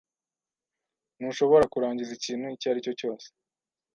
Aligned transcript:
Ntushobora 1.17 1.69
kurangiza 1.73 2.11
ikintu 2.17 2.45
icyo 2.55 2.67
ari 2.71 2.85
cyo 2.85 2.93
cyose. 2.99 3.27